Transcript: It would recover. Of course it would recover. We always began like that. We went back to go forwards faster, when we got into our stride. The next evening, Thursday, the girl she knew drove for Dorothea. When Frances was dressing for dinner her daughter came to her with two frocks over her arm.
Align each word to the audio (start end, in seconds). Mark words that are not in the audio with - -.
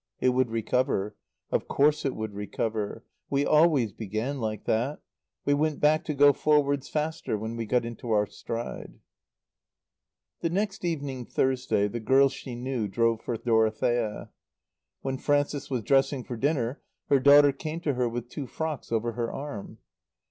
It 0.19 0.29
would 0.29 0.49
recover. 0.49 1.15
Of 1.51 1.67
course 1.67 2.05
it 2.05 2.15
would 2.15 2.33
recover. 2.33 3.05
We 3.29 3.45
always 3.45 3.93
began 3.93 4.39
like 4.39 4.63
that. 4.65 4.99
We 5.45 5.53
went 5.53 5.79
back 5.79 6.03
to 6.05 6.15
go 6.15 6.33
forwards 6.33 6.89
faster, 6.89 7.37
when 7.37 7.55
we 7.55 7.67
got 7.67 7.85
into 7.85 8.09
our 8.09 8.25
stride. 8.25 8.99
The 10.39 10.49
next 10.49 10.83
evening, 10.83 11.27
Thursday, 11.27 11.87
the 11.87 11.99
girl 11.99 12.29
she 12.29 12.55
knew 12.55 12.87
drove 12.87 13.21
for 13.21 13.37
Dorothea. 13.37 14.31
When 15.01 15.19
Frances 15.19 15.69
was 15.69 15.83
dressing 15.83 16.23
for 16.23 16.35
dinner 16.35 16.81
her 17.09 17.19
daughter 17.19 17.51
came 17.51 17.79
to 17.81 17.93
her 17.93 18.09
with 18.09 18.27
two 18.27 18.47
frocks 18.47 18.91
over 18.91 19.11
her 19.11 19.31
arm. 19.31 19.77